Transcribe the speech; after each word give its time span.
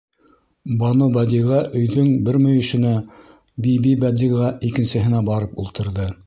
Банубәдиғә 0.77 1.59
өйҙөң 1.81 2.09
бер 2.29 2.39
мөйөшөнә, 2.45 2.95
Бибибәдиғә 3.67 4.49
икенсеһенә 4.71 5.23
барып 5.33 5.57
ултырҙы. 5.67 6.11